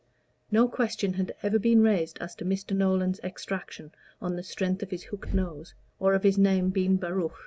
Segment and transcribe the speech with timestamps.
[0.49, 2.75] No question had ever been raised as to Mr.
[2.75, 7.33] Nolan's extraction on the strength of his hooked nose, or of his name being Baruch.